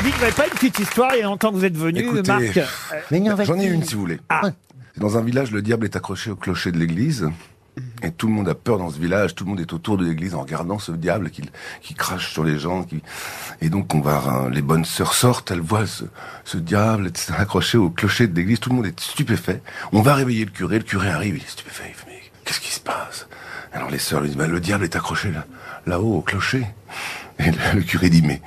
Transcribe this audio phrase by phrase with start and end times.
[0.00, 1.64] On dit que vous n'avez pas une petite histoire, il y a longtemps que vous
[1.66, 2.56] êtes venu, Écoutez, Marc.
[2.56, 4.18] Euh, J'en ai une si vous voulez.
[4.30, 4.40] Ah.
[4.96, 7.28] Dans un village, le diable est accroché au clocher de l'église.
[8.02, 10.06] Et tout le monde a peur dans ce village, tout le monde est autour de
[10.06, 11.42] l'église en regardant ce diable qui,
[11.82, 12.84] qui crache sur les gens.
[12.84, 13.02] Qui...
[13.60, 16.04] Et donc on va, hein, les bonnes sœurs sortent, elles voient ce,
[16.46, 19.60] ce diable etc., accroché au clocher de l'église, tout le monde est stupéfait.
[19.92, 22.60] On va réveiller le curé, le curé arrive, il est stupéfait, il fait, mais qu'est-ce
[22.60, 23.28] qui se passe?
[23.74, 25.44] Alors les sœurs lui disent, bah, le diable est accroché là,
[25.86, 26.66] là-haut au clocher.
[27.38, 28.40] Et le, le curé dit, mais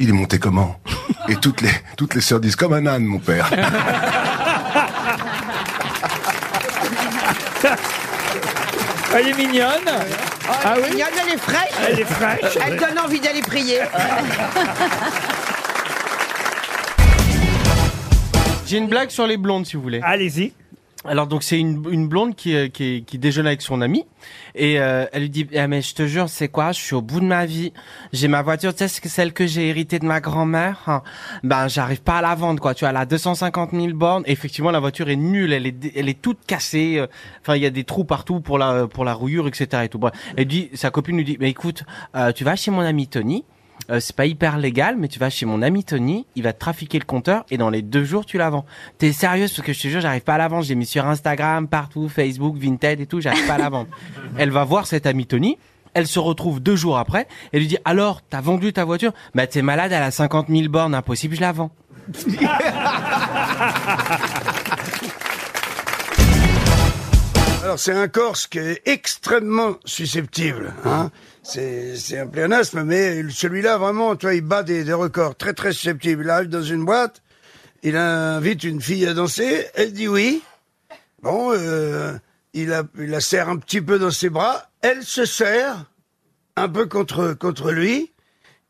[0.00, 0.80] il est monté comment?
[1.28, 3.50] Et toutes les, toutes les sœurs disent, comme un âne mon père.
[9.16, 9.88] Elle est mignonne.
[10.64, 11.70] Ah oui Mignonne, elle est fraîche.
[11.88, 12.58] Elle est fraîche.
[12.66, 13.82] Elle donne envie d'aller prier.
[18.66, 20.00] J'ai une blague sur les blondes, si vous voulez.
[20.02, 20.52] Allez-y.
[21.06, 24.06] Alors donc c'est une, une blonde qui, euh, qui, qui déjeune avec son ami
[24.54, 26.72] et euh, elle lui dit ah, mais je te jure c'est quoi?
[26.72, 27.72] Je suis au bout de ma vie.
[28.12, 30.82] J'ai ma voiture tu sais celle que j'ai héritée de ma grand-mère.
[30.86, 31.02] Hein.
[31.42, 32.74] ben j'arrive pas à la vendre quoi.
[32.74, 34.22] Tu vois elle a 250 000 bornes.
[34.26, 35.52] Et effectivement la voiture est nulle.
[35.52, 36.96] Elle est elle est toute cassée.
[36.98, 37.06] Euh,
[37.42, 39.98] enfin il y a des trous partout pour la pour la rouillure etc et tout.
[39.98, 40.14] Bref.
[40.36, 41.84] elle dit sa copine lui dit mais écoute
[42.16, 43.44] euh, tu vas chez mon ami Tony
[43.90, 46.58] euh, c'est pas hyper légal, mais tu vas chez mon ami Tony, il va te
[46.58, 48.64] trafiquer le compteur et dans les deux jours tu la vends.
[48.98, 49.52] T'es sérieuse?
[49.52, 50.64] Parce que je te jure, j'arrive pas à la vendre.
[50.64, 53.88] J'ai mis sur Instagram, partout, Facebook, Vinted et tout, j'arrive pas à la vendre.
[54.38, 55.58] Elle va voir cet ami Tony.
[55.92, 57.28] Elle se retrouve deux jours après.
[57.52, 60.68] Elle lui dit alors, t'as vendu ta voiture Bah t'es malade, elle a 50 000
[60.68, 61.70] bornes, impossible, je la vends.
[67.78, 70.72] C'est un Corse qui est extrêmement susceptible.
[70.84, 71.10] Hein
[71.42, 75.36] c'est un pléonasme, mais celui-là vraiment, tu vois, il bat des, des records.
[75.36, 76.22] Très très susceptible.
[76.24, 77.22] Il arrive dans une boîte,
[77.82, 80.42] il invite une fille à danser, elle dit oui.
[81.22, 82.14] Bon, euh,
[82.54, 85.84] il, la, il la serre un petit peu dans ses bras, elle se serre
[86.56, 88.12] un peu contre contre lui.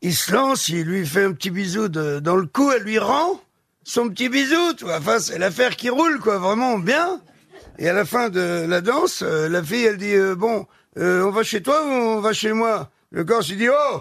[0.01, 2.99] Il se lance, il lui fait un petit bisou de- dans le cou, elle lui
[2.99, 3.41] rend
[3.83, 4.97] son petit bisou, tu vois.
[4.97, 7.21] Enfin, c'est l'affaire qui roule, quoi, vraiment bien.
[7.77, 10.65] Et à la fin de la danse, euh, la fille, elle dit, euh, bon,
[10.97, 12.89] euh, on va chez toi ou on va chez moi?
[13.11, 13.97] Le Corse, il dit, oh,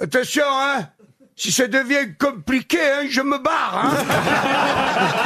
[0.00, 0.88] attention, hein
[1.34, 5.22] si ça devient compliqué, hein, je me barre, hein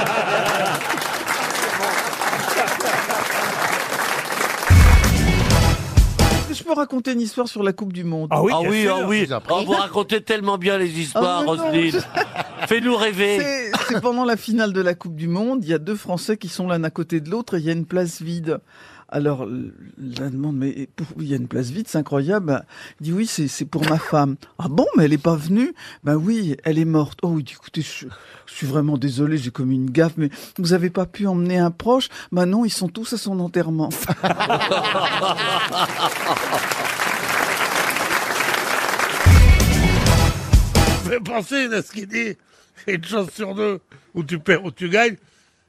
[6.52, 8.28] Je peux raconter une histoire sur la Coupe du Monde?
[8.32, 8.96] Ah oui, Ah bien oui, sûr.
[9.00, 9.28] ah oui.
[9.50, 11.62] Oh, vous racontez tellement bien les histoires, Ah, mais non.
[11.64, 12.00] Roselyne.
[12.66, 13.38] Fais-nous rêver.
[13.40, 16.36] C'est c'est pendant la finale de la Coupe du Monde, il y a deux Français
[16.36, 18.58] qui sont l'un à côté de l'autre et il y a une place vide.
[19.08, 22.64] Alors, la demande, mais pour- il y a une place vide, c'est incroyable.
[23.00, 24.34] Il dit oui, c'est pour ma femme.
[24.58, 25.72] Ah bon, mais elle est pas venue?
[26.02, 27.20] Ben oui, elle est morte.
[27.22, 28.06] Oh, il dit écoutez, je,
[28.46, 31.70] je suis vraiment désolé, j'ai commis une gaffe, mais vous avez pas pu emmener un
[31.70, 32.08] proche?
[32.32, 33.90] Ben non, ils sont tous à son enterrement.
[41.08, 42.36] fait penser à ce qu'il dit.
[42.86, 43.80] Une chance sur deux
[44.14, 45.16] où tu perds ou tu gagnes.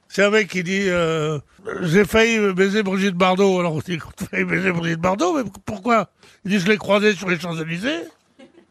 [0.08, 1.38] C'est un mec qui dit euh,
[1.82, 3.60] J'ai failli baiser Brigitte Bardot.
[3.60, 6.10] Alors on dit T'as failli baiser Brigitte Bardot Mais pourquoi?
[6.44, 8.04] Il dit Je l'ai croisée sur les Champs-Élysées.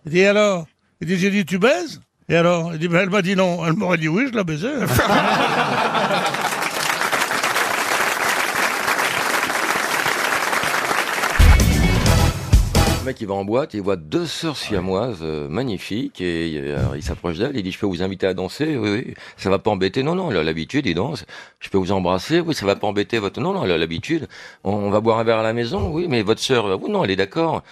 [0.06, 0.68] Il dit Alors?
[1.02, 2.02] Il dit J'ai dit Tu baises?
[2.30, 2.74] Et alors?
[2.74, 3.66] Il dit ben, Elle m'a dit non.
[3.66, 4.74] Elle m'aurait dit oui, je la baisais.
[13.08, 17.02] mec, il va en boîte, il voit deux sœurs siamoises euh, magnifiques et euh, il
[17.02, 18.76] s'approche d'elles, il dit je peux vous inviter à danser?
[18.76, 19.14] Oui, oui.
[19.38, 20.04] Ça va pas embêter?
[20.04, 21.26] Non, non, elle a l'habitude, il danse.
[21.62, 22.42] Je peux vous embrasser?
[22.42, 24.28] Oui, ça va pas embêter votre Non, non, elle a l'habitude.
[24.66, 25.90] On, on va boire un verre à la maison?
[25.90, 27.64] Oui, mais votre sœur euh, Oui, non, elle est d'accord.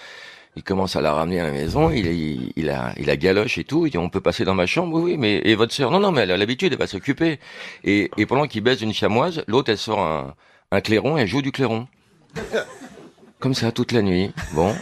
[0.56, 3.58] Il commence à la ramener à la maison, il, il, il a, il a galoche
[3.58, 3.84] et tout.
[3.84, 5.90] Il dit on peut passer dans ma chambre, oui, oui, mais et votre sœur?
[5.90, 7.38] Non, non, mais elle a l'habitude, elle va s'occuper.
[7.84, 10.34] Et, et pendant qu'il baise une chamoise, l'autre elle sort un,
[10.70, 11.86] un clairon, et elle joue du clairon.
[13.38, 14.30] Comme ça toute la nuit.
[14.54, 14.74] Bon,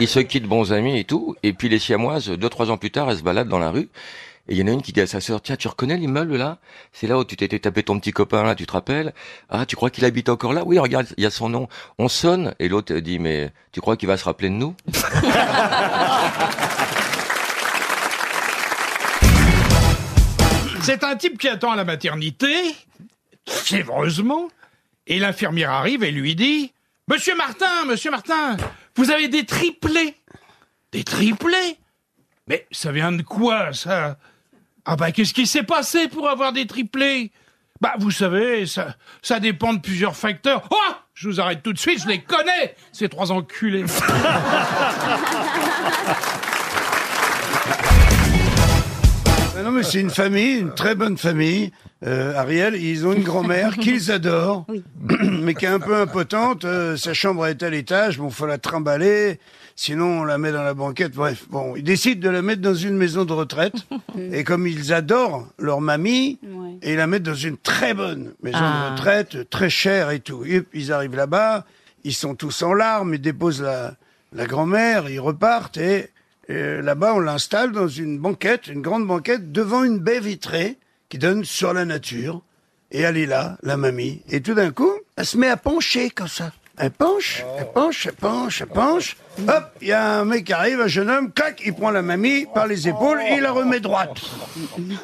[0.00, 1.36] ils se quittent bons amis et tout.
[1.42, 3.88] Et puis les siamoises, deux trois ans plus tard, elles se baladent dans la rue.
[4.48, 6.36] Et il y en a une qui dit à sa sœur, tiens, tu reconnais l'immeuble
[6.36, 6.58] là?
[6.92, 9.12] C'est là où tu t'étais tapé ton petit copain là, tu te rappelles?
[9.48, 10.62] Ah, tu crois qu'il habite encore là?
[10.64, 11.68] Oui, regarde, il y a son nom.
[11.98, 14.74] On sonne et l'autre dit, mais tu crois qu'il va se rappeler de nous?
[20.82, 22.52] C'est un type qui attend à la maternité,
[23.46, 24.48] fiévreusement,
[25.06, 26.72] et l'infirmière arrive et lui dit
[27.06, 28.56] Monsieur Martin, monsieur Martin,
[29.00, 30.14] vous avez des triplés.
[30.92, 31.78] Des triplés
[32.46, 34.18] Mais ça vient de quoi, ça?
[34.84, 37.32] Ah bah, qu'est-ce qui s'est passé pour avoir des triplés?
[37.80, 40.68] Bah, vous savez, ça, ça dépend de plusieurs facteurs.
[40.70, 43.86] Oh Je vous arrête tout de suite, je les connais, ces trois enculés.
[49.60, 51.70] Ah non, mais c'est une famille, une très bonne famille.
[52.06, 54.64] Euh, Ariel, ils ont une grand-mère qu'ils adorent,
[55.22, 56.64] mais qui est un peu impotente.
[56.64, 59.38] euh, sa chambre est à l'étage, bon, faut la trimballer.
[59.76, 61.12] sinon on la met dans la banquette.
[61.12, 63.74] Bref, bon, ils décident de la mettre dans une maison de retraite.
[64.32, 66.38] et comme ils adorent leur mamie,
[66.80, 68.86] et ils la mettent dans une très bonne maison Ah.
[68.88, 70.42] de retraite, très chère et tout.
[70.46, 71.66] Et ils arrivent là-bas,
[72.04, 73.92] ils sont tous en larmes, ils déposent la,
[74.32, 76.08] la grand-mère, ils repartent et
[76.82, 81.44] là-bas on l'installe dans une banquette, une grande banquette devant une baie vitrée qui donne
[81.44, 82.42] sur la nature.
[82.92, 84.22] Et elle est là, la mamie.
[84.30, 86.52] Et tout d'un coup, elle se met à pencher comme ça.
[86.76, 89.16] Elle penche, elle penche, elle penche, elle penche.
[89.46, 92.00] Hop, il y a un mec qui arrive, un jeune homme, clac, il prend la
[92.00, 94.18] mamie par les épaules et il la remet droite.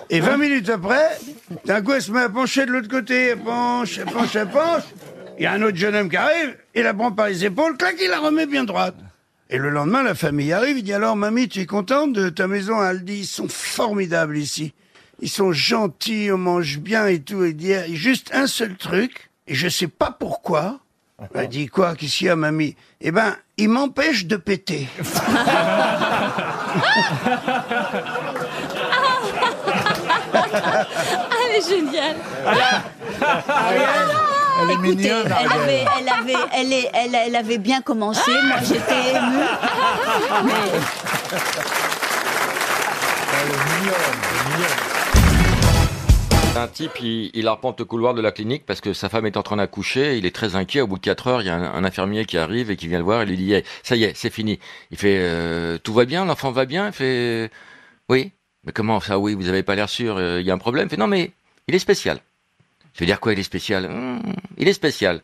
[0.08, 1.18] Et 20 minutes après,
[1.66, 3.26] d'un coup, elle se met à pencher de l'autre côté.
[3.26, 4.84] Elle penche, elle penche, elle penche.
[5.38, 7.76] Il y a un autre jeune homme qui arrive, il la prend par les épaules,
[7.76, 8.96] clac, il la remet bien droite.
[9.48, 12.48] Et le lendemain, la famille arrive, il dit alors, mamie, tu es contente de ta
[12.48, 14.74] maison Elle dit, ils sont formidables ici.
[15.20, 17.44] Ils sont gentils, on mange bien et tout.
[17.44, 20.80] Il dit, il a juste un seul truc, et je sais pas pourquoi.
[21.34, 22.74] Elle dit, quoi, qu'est-ce qu'il y a, mamie?
[23.00, 24.88] Eh ben, il m'empêche de péter.
[31.56, 32.16] Ah, elle est géniale.
[34.58, 35.52] Elle est Écoutez, mignonne, elle Ariel.
[35.52, 38.30] avait, elle avait, elle est, elle, elle avait bien commencé.
[38.46, 39.44] Moi, j'étais émue.
[46.56, 49.36] Un type, il, il arpente le couloir de la clinique parce que sa femme est
[49.36, 50.16] en train d'accoucher.
[50.16, 50.80] Il est très inquiet.
[50.80, 52.88] Au bout de 4 heures, il y a un, un infirmier qui arrive et qui
[52.88, 53.22] vient le voir.
[53.24, 54.58] Il lui dit Hey, "Ça y est, c'est fini."
[54.90, 57.50] Il fait euh, "Tout va bien, l'enfant va bien?" Il fait
[58.08, 58.32] "Oui."
[58.64, 60.16] Mais comment ça Oui, vous avez pas l'air sûr.
[60.16, 60.86] euh, Il y a un problème?
[60.86, 61.32] Il fait "Non, mais
[61.68, 62.20] il est spécial."
[62.94, 63.84] Je veux dire quoi Il est spécial?
[63.86, 64.22] Hum,
[64.56, 65.20] Il est spécial.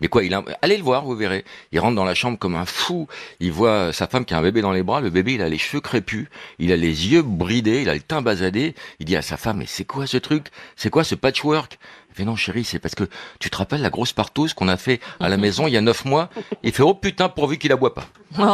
[0.00, 0.38] Mais quoi il.
[0.60, 1.44] Allez le voir, vous verrez.
[1.72, 3.08] Il rentre dans la chambre comme un fou.
[3.40, 5.00] Il voit sa femme qui a un bébé dans les bras.
[5.00, 6.28] Le bébé, il a les cheveux crépus.
[6.58, 7.80] Il a les yeux bridés.
[7.80, 8.74] Il a le teint basadé.
[9.00, 10.48] Il dit à sa femme, mais c'est quoi ce truc?
[10.76, 11.78] C'est quoi ce patchwork?
[12.12, 13.04] Fait, non chérie, c'est parce que
[13.40, 15.82] tu te rappelles la grosse partouze qu'on a fait à la maison il y a
[15.82, 16.30] neuf mois?
[16.62, 18.06] Il fait, oh putain, pourvu qu'il la boit pas.
[18.38, 18.44] Une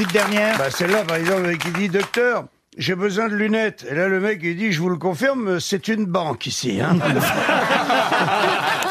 [0.00, 2.44] petite dernière bah, Celle-là, par exemple, qui dit Docteur,
[2.78, 3.86] j'ai besoin de lunettes.
[3.90, 6.80] Et là, le mec, il dit Je vous le confirme, c'est une banque ici.
[6.80, 6.96] Hein.